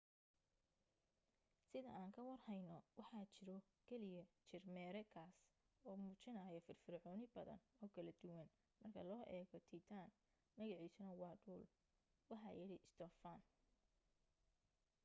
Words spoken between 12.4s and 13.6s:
yidhi stophan